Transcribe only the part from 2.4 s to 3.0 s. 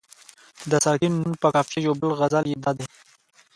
یې دادی.